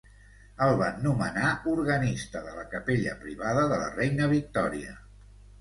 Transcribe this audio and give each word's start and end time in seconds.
El 0.67 0.71
van 0.79 0.95
nomenar 1.07 1.51
organista 1.73 2.43
de 2.47 2.55
la 2.61 2.65
capella 2.73 3.15
privada 3.27 3.67
de 3.75 3.81
la 3.85 3.93
reina 4.01 4.31
Victòria. 4.37 4.99